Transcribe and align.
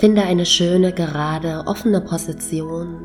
Finde 0.00 0.22
eine 0.22 0.46
schöne, 0.46 0.94
gerade, 0.94 1.64
offene 1.66 2.00
Position 2.00 3.02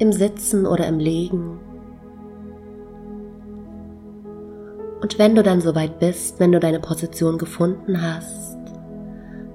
im 0.00 0.10
Sitzen 0.10 0.66
oder 0.66 0.88
im 0.88 0.98
Liegen. 0.98 1.60
Und 5.00 5.16
wenn 5.20 5.36
du 5.36 5.44
dann 5.44 5.60
soweit 5.60 6.00
bist, 6.00 6.40
wenn 6.40 6.50
du 6.50 6.58
deine 6.58 6.80
Position 6.80 7.38
gefunden 7.38 8.02
hast, 8.02 8.58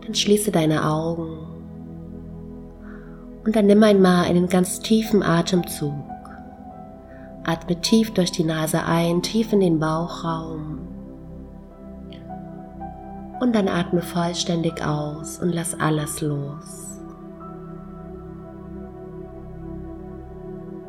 dann 0.05 0.15
schließe 0.15 0.51
deine 0.51 0.89
Augen 0.89 1.35
und 3.43 3.53
dann 3.53 3.65
nimm 3.65 3.83
einmal 3.83 4.23
einen 4.23 4.47
ganz 4.47 4.79
tiefen 4.79 5.21
Atemzug. 5.21 5.91
Atme 7.43 7.81
tief 7.81 8.13
durch 8.13 8.31
die 8.31 8.45
Nase 8.45 8.85
ein, 8.85 9.21
tief 9.21 9.51
in 9.51 9.59
den 9.59 9.79
Bauchraum 9.79 10.94
und 13.39 13.53
dann 13.55 13.67
atme 13.67 14.01
vollständig 14.01 14.83
aus 14.83 15.39
und 15.39 15.53
lass 15.53 15.79
alles 15.79 16.21
los. 16.21 17.01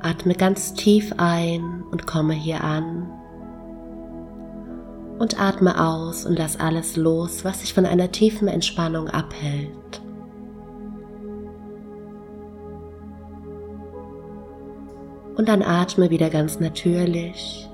Atme 0.03 0.35
ganz 0.35 0.75
tief 0.75 1.13
ein 1.17 1.83
und 1.91 2.07
komme 2.07 2.35
hier 2.35 2.63
an. 2.63 3.11
Und 5.19 5.41
atme 5.41 5.83
aus 5.83 6.27
und 6.27 6.39
lass 6.39 6.61
alles 6.61 6.97
los, 6.97 7.45
was 7.45 7.61
sich 7.61 7.75
von 7.75 7.87
einer 7.87 8.13
tiefen 8.13 8.49
Entspannung 8.49 9.09
abhält. 9.09 10.03
Und 15.37 15.49
dann 15.49 15.63
atme 15.63 16.11
wieder 16.11 16.31
ganz 16.31 16.61
natürlich 16.61 17.69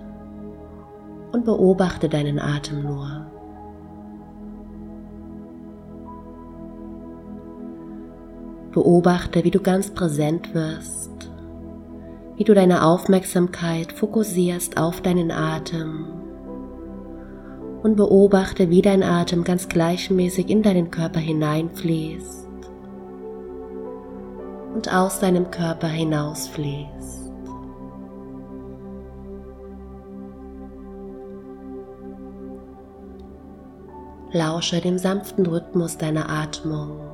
und 1.33 1.45
beobachte 1.45 2.09
deinen 2.09 2.39
Atem 2.39 2.83
nur. 2.83 3.32
Beobachte, 8.73 9.45
wie 9.45 9.51
du 9.51 9.61
ganz 9.61 9.91
präsent 9.91 10.55
wirst, 10.55 11.31
wie 12.37 12.45
du 12.45 12.55
deine 12.55 12.87
Aufmerksamkeit 12.87 13.93
fokussierst 13.93 14.79
auf 14.79 15.03
deinen 15.03 15.31
Atem 15.31 16.07
und 17.83 17.97
beobachte, 17.97 18.71
wie 18.71 18.81
dein 18.81 19.03
Atem 19.03 19.45
ganz 19.45 19.69
gleichmäßig 19.69 20.49
in 20.49 20.63
deinen 20.63 20.91
Körper 20.91 21.21
hineinfließt 21.21 22.49
und 24.75 24.91
aus 24.91 25.21
deinem 25.21 25.51
Körper 25.51 25.89
hinausfließt. 25.89 27.31
Lausche 34.33 34.81
dem 34.81 34.97
sanften 34.97 35.45
Rhythmus 35.45 35.99
deiner 35.99 36.31
Atmung 36.31 37.12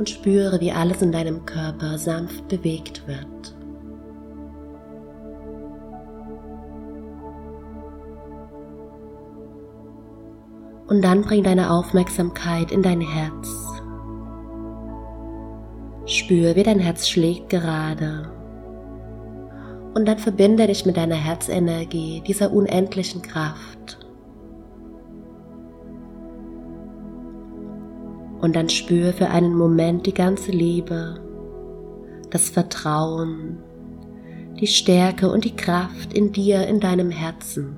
und 0.00 0.08
spüre, 0.08 0.58
wie 0.62 0.72
alles 0.72 1.02
in 1.02 1.12
deinem 1.12 1.44
Körper 1.44 1.98
sanft 1.98 2.48
bewegt 2.48 3.06
wird. 3.06 3.54
Und 10.88 11.02
dann 11.02 11.20
bring 11.20 11.44
deine 11.44 11.70
Aufmerksamkeit 11.70 12.72
in 12.72 12.82
dein 12.82 13.02
Herz. 13.02 13.48
Spür, 16.06 16.56
wie 16.56 16.62
dein 16.62 16.80
Herz 16.80 17.06
schlägt 17.06 17.50
gerade. 17.50 18.32
Und 19.92 20.08
dann 20.08 20.18
verbinde 20.18 20.66
dich 20.66 20.86
mit 20.86 20.96
deiner 20.96 21.14
Herzenergie, 21.14 22.22
dieser 22.26 22.52
unendlichen 22.52 23.20
Kraft. 23.20 23.98
Und 28.40 28.56
dann 28.56 28.68
spür 28.68 29.12
für 29.12 29.28
einen 29.28 29.54
Moment 29.54 30.06
die 30.06 30.14
ganze 30.14 30.50
Liebe, 30.50 31.20
das 32.30 32.48
Vertrauen, 32.48 33.58
die 34.58 34.66
Stärke 34.66 35.30
und 35.30 35.44
die 35.44 35.56
Kraft 35.56 36.12
in 36.12 36.32
dir, 36.32 36.66
in 36.66 36.80
deinem 36.80 37.10
Herzen. 37.10 37.76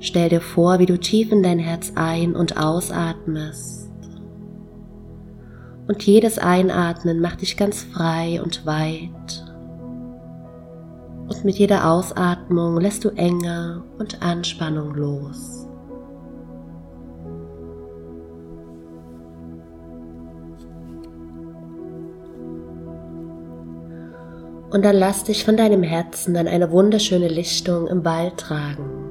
Stell 0.00 0.28
dir 0.28 0.40
vor, 0.40 0.78
wie 0.78 0.86
du 0.86 0.98
tief 0.98 1.32
in 1.32 1.42
dein 1.42 1.58
Herz 1.58 1.92
ein- 1.94 2.36
und 2.36 2.56
ausatmest. 2.56 3.90
Und 5.88 6.02
jedes 6.02 6.38
Einatmen 6.38 7.20
macht 7.20 7.42
dich 7.42 7.56
ganz 7.56 7.82
frei 7.82 8.42
und 8.42 8.66
weit. 8.66 9.44
Und 11.28 11.44
mit 11.44 11.56
jeder 11.56 11.90
Ausatmung 11.90 12.80
lässt 12.80 13.04
du 13.04 13.10
Enge 13.10 13.82
und 13.98 14.22
Anspannung 14.22 14.94
los. 14.94 15.66
Und 24.76 24.84
dann 24.84 24.96
lass 24.96 25.24
dich 25.24 25.42
von 25.42 25.56
deinem 25.56 25.82
Herzen 25.82 26.36
an 26.36 26.46
eine 26.46 26.70
wunderschöne 26.70 27.28
Lichtung 27.28 27.86
im 27.86 28.04
Wald 28.04 28.36
tragen. 28.36 29.08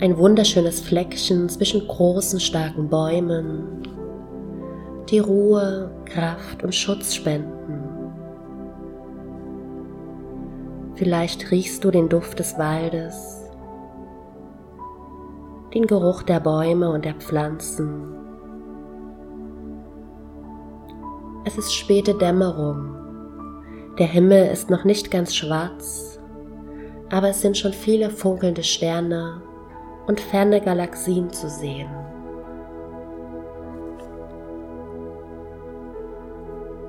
Ein 0.00 0.16
wunderschönes 0.16 0.80
Fleckchen 0.80 1.50
zwischen 1.50 1.86
großen, 1.86 2.40
starken 2.40 2.88
Bäumen, 2.88 3.82
die 5.10 5.18
Ruhe, 5.18 5.90
Kraft 6.06 6.62
und 6.62 6.74
Schutz 6.74 7.12
spenden. 7.12 7.82
Vielleicht 10.94 11.50
riechst 11.50 11.84
du 11.84 11.90
den 11.90 12.08
Duft 12.08 12.38
des 12.38 12.56
Waldes, 12.56 13.42
den 15.74 15.86
Geruch 15.86 16.22
der 16.22 16.40
Bäume 16.40 16.88
und 16.88 17.04
der 17.04 17.16
Pflanzen. 17.16 18.14
Es 21.44 21.58
ist 21.58 21.74
späte 21.74 22.14
Dämmerung 22.14 23.03
der 23.98 24.06
Himmel 24.08 24.48
ist 24.48 24.70
noch 24.70 24.84
nicht 24.84 25.12
ganz 25.12 25.36
schwarz, 25.36 26.18
aber 27.10 27.28
es 27.28 27.40
sind 27.40 27.56
schon 27.56 27.72
viele 27.72 28.10
funkelnde 28.10 28.64
Sterne 28.64 29.40
und 30.08 30.20
ferne 30.20 30.60
Galaxien 30.60 31.30
zu 31.30 31.48
sehen. 31.48 31.88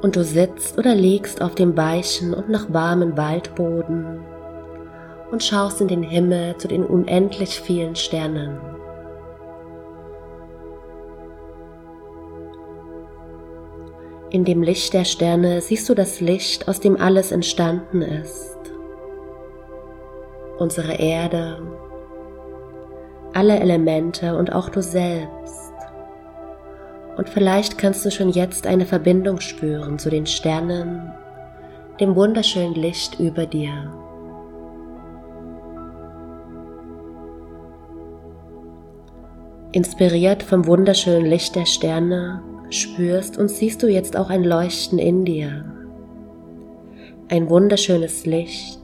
Und 0.01 0.15
du 0.15 0.23
sitzt 0.23 0.77
oder 0.79 0.95
liegst 0.95 1.41
auf 1.41 1.53
dem 1.55 1.77
weichen 1.77 2.33
und 2.33 2.49
noch 2.49 2.73
warmen 2.73 3.15
Waldboden 3.15 4.19
und 5.31 5.43
schaust 5.43 5.81
in 5.81 5.87
den 5.87 6.03
Himmel 6.03 6.57
zu 6.57 6.67
den 6.67 6.83
unendlich 6.83 7.59
vielen 7.59 7.95
Sternen. 7.95 8.74
In 14.35 14.43
dem 14.43 14.63
Licht 14.63 14.93
der 14.93 15.05
Sterne 15.05 15.61
siehst 15.61 15.87
du 15.87 15.93
das 15.93 16.19
Licht, 16.19 16.67
aus 16.67 16.81
dem 16.81 16.99
alles 16.99 17.31
entstanden 17.31 18.01
ist. 18.01 18.57
Unsere 20.57 20.95
Erde, 20.95 21.61
alle 23.33 23.57
Elemente 23.57 24.35
und 24.37 24.51
auch 24.51 24.67
du 24.67 24.81
selbst. 24.81 25.71
Und 27.15 27.29
vielleicht 27.29 27.77
kannst 27.77 28.03
du 28.03 28.11
schon 28.11 28.29
jetzt 28.29 28.67
eine 28.67 28.85
Verbindung 28.85 29.39
spüren 29.39 29.97
zu 29.99 30.09
den 30.09 30.25
Sternen, 30.25 31.13
dem 32.01 32.13
wunderschönen 32.17 32.75
Licht 32.75 33.17
über 33.21 33.45
dir. 33.45 33.89
Inspiriert 39.71 40.43
vom 40.43 40.67
wunderschönen 40.67 41.25
Licht 41.25 41.55
der 41.55 41.65
Sterne 41.65 42.43
spürst 42.69 43.37
und 43.37 43.49
siehst 43.49 43.83
du 43.83 43.87
jetzt 43.87 44.17
auch 44.17 44.29
ein 44.29 44.43
Leuchten 44.43 44.99
in 44.99 45.25
dir. 45.25 45.65
Ein 47.29 47.49
wunderschönes 47.49 48.25
Licht, 48.25 48.81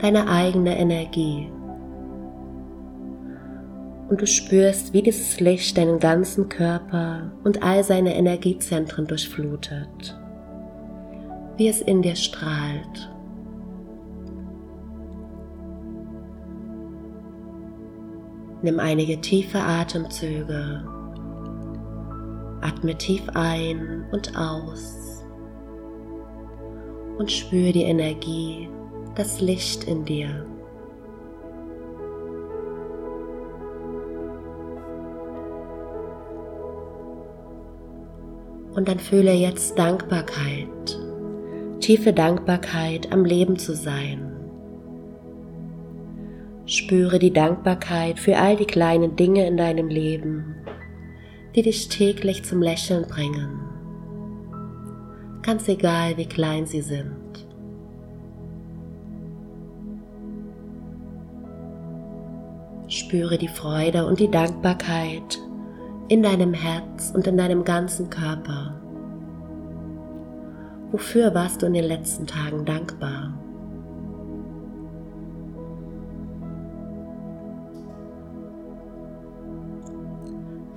deine 0.00 0.28
eigene 0.28 0.78
Energie. 0.78 1.50
Und 4.08 4.20
du 4.20 4.26
spürst, 4.26 4.94
wie 4.94 5.02
dieses 5.02 5.38
Licht 5.40 5.76
deinen 5.76 5.98
ganzen 5.98 6.48
Körper 6.48 7.30
und 7.44 7.62
all 7.62 7.84
seine 7.84 8.14
Energiezentren 8.14 9.06
durchflutet, 9.06 10.18
wie 11.56 11.68
es 11.68 11.82
in 11.82 12.02
dir 12.02 12.16
strahlt. 12.16 13.10
Nimm 18.62 18.80
einige 18.80 19.20
tiefe 19.20 19.58
Atemzüge 19.58 20.97
Atme 22.60 22.96
tief 22.96 23.22
ein 23.34 24.06
und 24.12 24.36
aus 24.36 25.24
und 27.18 27.30
spüre 27.30 27.72
die 27.72 27.82
Energie, 27.82 28.68
das 29.16 29.40
Licht 29.40 29.84
in 29.84 30.04
dir. 30.04 30.46
Und 38.74 38.86
dann 38.86 39.00
fühle 39.00 39.32
jetzt 39.32 39.76
Dankbarkeit, 39.76 41.00
tiefe 41.80 42.12
Dankbarkeit 42.12 43.12
am 43.12 43.24
Leben 43.24 43.56
zu 43.56 43.74
sein. 43.74 44.32
Spüre 46.64 47.18
die 47.18 47.32
Dankbarkeit 47.32 48.20
für 48.20 48.36
all 48.36 48.54
die 48.54 48.66
kleinen 48.66 49.16
Dinge 49.16 49.46
in 49.46 49.56
deinem 49.56 49.88
Leben, 49.88 50.54
die 51.54 51.62
dich 51.62 51.88
täglich 51.88 52.44
zum 52.44 52.62
Lächeln 52.62 53.06
bringen. 53.06 53.60
Ganz 55.42 55.68
egal, 55.68 56.16
wie 56.16 56.26
klein 56.26 56.66
sie 56.66 56.82
sind. 56.82 57.16
Spüre 62.88 63.38
die 63.38 63.48
Freude 63.48 64.06
und 64.06 64.18
die 64.20 64.30
Dankbarkeit 64.30 65.38
in 66.08 66.22
deinem 66.22 66.54
Herz 66.54 67.12
und 67.14 67.26
in 67.26 67.36
deinem 67.36 67.64
ganzen 67.64 68.08
Körper. 68.08 68.80
Wofür 70.90 71.34
warst 71.34 71.60
du 71.60 71.66
in 71.66 71.74
den 71.74 71.84
letzten 71.84 72.26
Tagen 72.26 72.64
dankbar? 72.64 73.34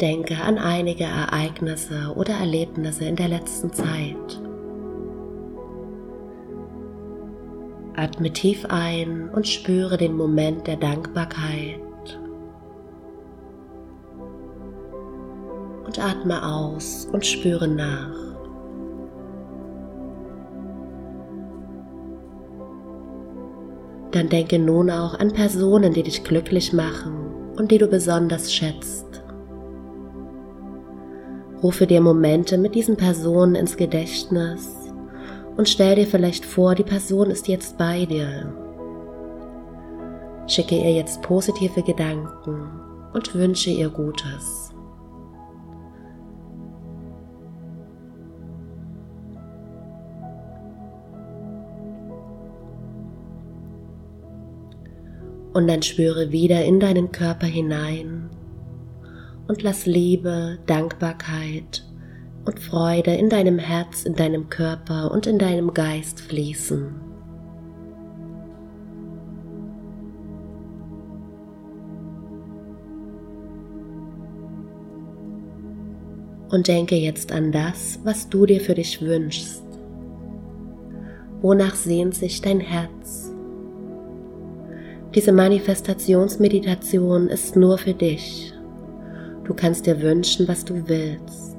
Denke 0.01 0.35
an 0.41 0.57
einige 0.57 1.03
Ereignisse 1.03 2.13
oder 2.15 2.33
Erlebnisse 2.33 3.05
in 3.05 3.15
der 3.15 3.27
letzten 3.27 3.71
Zeit. 3.71 4.41
Atme 7.95 8.33
tief 8.33 8.65
ein 8.67 9.29
und 9.29 9.47
spüre 9.47 9.97
den 9.97 10.17
Moment 10.17 10.65
der 10.65 10.77
Dankbarkeit. 10.77 11.79
Und 15.85 15.99
atme 15.99 16.43
aus 16.47 17.07
und 17.13 17.23
spüre 17.23 17.67
nach. 17.67 18.15
Dann 24.09 24.29
denke 24.29 24.57
nun 24.57 24.89
auch 24.89 25.19
an 25.19 25.31
Personen, 25.31 25.93
die 25.93 26.01
dich 26.01 26.23
glücklich 26.23 26.73
machen 26.73 27.53
und 27.55 27.69
die 27.69 27.77
du 27.77 27.85
besonders 27.85 28.51
schätzt. 28.51 29.20
Rufe 31.63 31.85
dir 31.85 32.01
Momente 32.01 32.57
mit 32.57 32.73
diesen 32.73 32.97
Personen 32.97 33.53
ins 33.53 33.77
Gedächtnis 33.77 34.67
und 35.57 35.69
stell 35.69 35.95
dir 35.95 36.07
vielleicht 36.07 36.43
vor, 36.43 36.73
die 36.73 36.83
Person 36.83 37.29
ist 37.29 37.47
jetzt 37.47 37.77
bei 37.77 38.05
dir. 38.05 38.51
Schicke 40.47 40.75
ihr 40.75 40.93
jetzt 40.93 41.21
positive 41.21 41.83
Gedanken 41.83 42.67
und 43.13 43.35
wünsche 43.35 43.69
ihr 43.69 43.89
Gutes. 43.89 44.73
Und 55.53 55.67
dann 55.67 55.83
spüre 55.83 56.31
wieder 56.31 56.63
in 56.63 56.79
deinen 56.79 57.11
Körper 57.11 57.45
hinein 57.45 58.29
und 59.51 59.61
lass 59.63 59.85
Liebe, 59.85 60.59
Dankbarkeit 60.65 61.83
und 62.45 62.57
Freude 62.57 63.13
in 63.15 63.27
deinem 63.27 63.59
Herz, 63.59 64.05
in 64.05 64.15
deinem 64.15 64.49
Körper 64.49 65.11
und 65.11 65.27
in 65.27 65.37
deinem 65.39 65.73
Geist 65.73 66.21
fließen. 66.21 66.95
Und 76.49 76.69
denke 76.69 76.95
jetzt 76.95 77.33
an 77.33 77.51
das, 77.51 77.99
was 78.05 78.29
du 78.29 78.45
dir 78.45 78.61
für 78.61 78.75
dich 78.75 79.01
wünschst. 79.01 79.65
Wonach 81.41 81.75
sehnt 81.75 82.15
sich 82.15 82.39
dein 82.41 82.61
Herz? 82.61 83.33
Diese 85.13 85.33
Manifestationsmeditation 85.33 87.27
ist 87.27 87.57
nur 87.57 87.77
für 87.77 87.93
dich. 87.93 88.50
Du 89.51 89.57
kannst 89.57 89.85
dir 89.85 90.01
wünschen, 90.01 90.47
was 90.47 90.63
du 90.63 90.87
willst. 90.87 91.57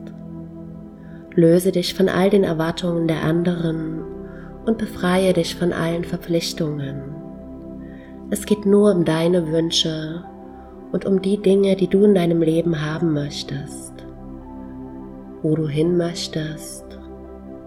Löse 1.34 1.72
dich 1.72 1.92
von 1.92 2.08
all 2.08 2.30
den 2.30 2.42
Erwartungen 2.42 3.06
der 3.06 3.22
anderen 3.22 4.02
und 4.64 4.78
befreie 4.78 5.34
dich 5.34 5.54
von 5.56 5.74
allen 5.74 6.02
Verpflichtungen. 6.02 7.14
Es 8.30 8.46
geht 8.46 8.64
nur 8.64 8.94
um 8.94 9.04
deine 9.04 9.52
Wünsche 9.52 10.24
und 10.92 11.04
um 11.04 11.20
die 11.20 11.36
Dinge, 11.36 11.76
die 11.76 11.86
du 11.86 12.04
in 12.04 12.14
deinem 12.14 12.40
Leben 12.40 12.80
haben 12.80 13.12
möchtest. 13.12 13.92
Wo 15.42 15.54
du 15.54 15.68
hin 15.68 15.98
möchtest, 15.98 16.86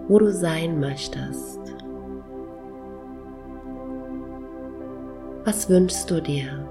wo 0.07 0.17
du 0.17 0.31
sein 0.31 0.79
möchtest. 0.79 1.59
Was 5.43 5.69
wünschst 5.69 6.09
du 6.09 6.19
dir? 6.19 6.67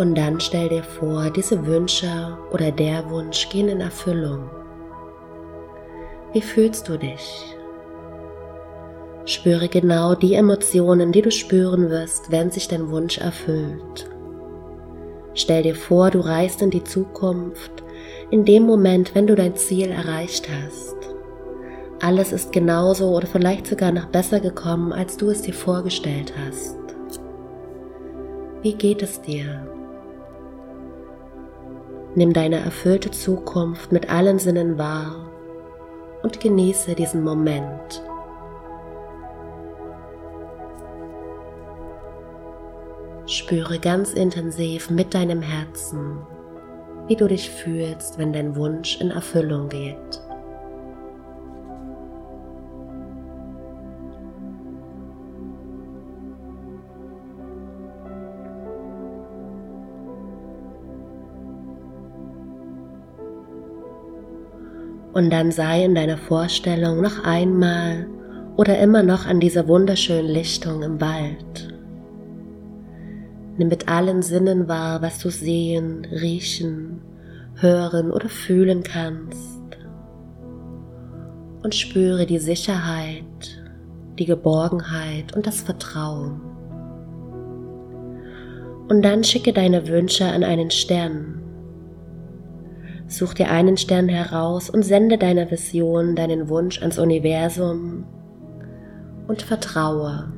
Und 0.00 0.14
dann 0.14 0.40
stell 0.40 0.70
dir 0.70 0.82
vor, 0.82 1.28
diese 1.28 1.66
Wünsche 1.66 2.38
oder 2.52 2.72
der 2.72 3.10
Wunsch 3.10 3.50
gehen 3.50 3.68
in 3.68 3.82
Erfüllung. 3.82 4.48
Wie 6.32 6.40
fühlst 6.40 6.88
du 6.88 6.96
dich? 6.96 7.54
Spüre 9.26 9.68
genau 9.68 10.14
die 10.14 10.36
Emotionen, 10.36 11.12
die 11.12 11.20
du 11.20 11.30
spüren 11.30 11.90
wirst, 11.90 12.30
wenn 12.30 12.50
sich 12.50 12.66
dein 12.66 12.88
Wunsch 12.90 13.18
erfüllt. 13.18 14.08
Stell 15.34 15.64
dir 15.64 15.74
vor, 15.74 16.10
du 16.10 16.20
reist 16.20 16.62
in 16.62 16.70
die 16.70 16.82
Zukunft, 16.82 17.84
in 18.30 18.46
dem 18.46 18.62
Moment, 18.62 19.14
wenn 19.14 19.26
du 19.26 19.34
dein 19.34 19.54
Ziel 19.54 19.90
erreicht 19.90 20.48
hast. 20.48 20.96
Alles 22.00 22.32
ist 22.32 22.52
genauso 22.52 23.10
oder 23.10 23.26
vielleicht 23.26 23.66
sogar 23.66 23.92
noch 23.92 24.06
besser 24.06 24.40
gekommen, 24.40 24.94
als 24.94 25.18
du 25.18 25.28
es 25.28 25.42
dir 25.42 25.52
vorgestellt 25.52 26.32
hast. 26.46 26.78
Wie 28.62 28.72
geht 28.72 29.02
es 29.02 29.20
dir? 29.20 29.70
Nimm 32.14 32.32
deine 32.32 32.58
erfüllte 32.58 33.10
Zukunft 33.10 33.92
mit 33.92 34.10
allen 34.10 34.38
Sinnen 34.38 34.78
wahr 34.78 35.30
und 36.22 36.40
genieße 36.40 36.94
diesen 36.94 37.22
Moment. 37.22 38.02
Spüre 43.26 43.78
ganz 43.78 44.12
intensiv 44.12 44.90
mit 44.90 45.14
deinem 45.14 45.40
Herzen, 45.40 46.18
wie 47.06 47.14
du 47.14 47.28
dich 47.28 47.48
fühlst, 47.48 48.18
wenn 48.18 48.32
dein 48.32 48.56
Wunsch 48.56 49.00
in 49.00 49.12
Erfüllung 49.12 49.68
geht. 49.68 50.20
Und 65.20 65.28
dann 65.28 65.52
sei 65.52 65.84
in 65.84 65.94
deiner 65.94 66.16
Vorstellung 66.16 67.02
noch 67.02 67.24
einmal 67.24 68.06
oder 68.56 68.78
immer 68.78 69.02
noch 69.02 69.26
an 69.26 69.38
dieser 69.38 69.68
wunderschönen 69.68 70.30
Lichtung 70.30 70.82
im 70.82 70.98
Wald. 70.98 71.76
Nimm 73.58 73.68
mit 73.68 73.86
allen 73.86 74.22
Sinnen 74.22 74.66
wahr, 74.66 75.02
was 75.02 75.18
du 75.18 75.28
sehen, 75.28 76.06
riechen, 76.10 77.02
hören 77.56 78.12
oder 78.12 78.30
fühlen 78.30 78.82
kannst. 78.82 79.60
Und 81.62 81.74
spüre 81.74 82.24
die 82.24 82.38
Sicherheit, 82.38 83.60
die 84.18 84.24
Geborgenheit 84.24 85.36
und 85.36 85.46
das 85.46 85.60
Vertrauen. 85.60 86.40
Und 88.88 89.02
dann 89.02 89.22
schicke 89.22 89.52
deine 89.52 89.86
Wünsche 89.86 90.24
an 90.24 90.44
einen 90.44 90.70
Stern, 90.70 91.42
Such 93.10 93.34
dir 93.34 93.50
einen 93.50 93.76
Stern 93.76 94.08
heraus 94.08 94.70
und 94.70 94.84
sende 94.84 95.18
deiner 95.18 95.50
Vision 95.50 96.14
deinen 96.14 96.48
Wunsch 96.48 96.80
ans 96.80 96.96
Universum 96.96 98.04
und 99.26 99.42
vertraue. 99.42 100.32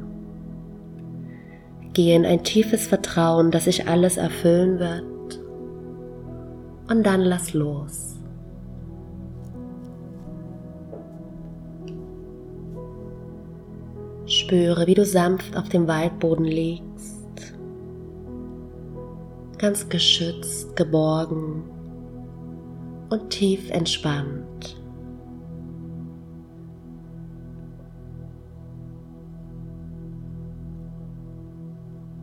Gehe 1.92 2.16
in 2.16 2.24
ein 2.24 2.44
tiefes 2.44 2.86
Vertrauen, 2.86 3.50
dass 3.50 3.64
sich 3.64 3.88
alles 3.88 4.16
erfüllen 4.16 4.78
wird 4.78 5.42
und 6.88 7.04
dann 7.04 7.20
lass 7.20 7.52
los. 7.52 8.16
Spüre, 14.24 14.86
wie 14.86 14.94
du 14.94 15.04
sanft 15.04 15.58
auf 15.58 15.68
dem 15.68 15.86
Waldboden 15.86 16.46
liegst, 16.46 17.54
ganz 19.58 19.90
geschützt, 19.90 20.74
geborgen 20.74 21.64
und 23.12 23.28
tief 23.28 23.70
entspannt. 23.70 24.80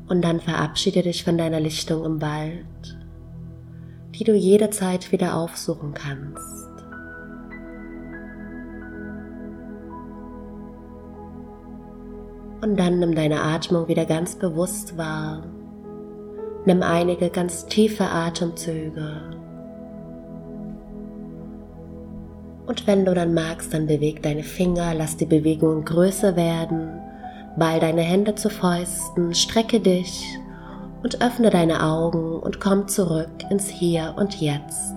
Und 0.07 0.23
dann 0.23 0.39
verabschiede 0.39 1.03
dich 1.03 1.23
von 1.23 1.37
deiner 1.37 1.59
Lichtung 1.59 2.03
im 2.03 2.19
Wald. 2.19 2.65
die 4.15 4.25
du 4.25 4.35
jederzeit 4.35 5.13
wieder 5.13 5.35
aufsuchen 5.35 5.93
kannst. 5.93 6.67
Und 12.61 12.77
dann 12.77 12.99
nimm 12.99 13.15
deine 13.15 13.41
Atmung 13.41 13.87
wieder 13.87 14.05
ganz 14.05 14.35
bewusst 14.35 14.97
wahr. 14.97 15.43
Nimm 16.65 16.83
einige 16.83 17.29
ganz 17.29 17.65
tiefe 17.67 18.03
Atemzüge. 18.09 19.38
Und 22.69 22.85
wenn 22.85 23.03
du 23.03 23.15
dann 23.15 23.33
magst, 23.33 23.73
dann 23.73 23.87
beweg 23.87 24.21
deine 24.21 24.43
Finger, 24.43 24.93
lass 24.93 25.17
die 25.17 25.25
Bewegungen 25.25 25.83
größer 25.85 26.35
werden, 26.35 27.01
ball 27.57 27.79
deine 27.79 28.03
Hände 28.03 28.35
zu 28.35 28.51
Fäusten, 28.51 29.33
strecke 29.33 29.79
dich 29.79 30.23
und 31.01 31.19
öffne 31.19 31.49
deine 31.49 31.83
Augen 31.83 32.39
und 32.39 32.59
komm 32.59 32.87
zurück 32.87 33.31
ins 33.49 33.69
Hier 33.69 34.13
und 34.17 34.39
Jetzt. 34.39 34.93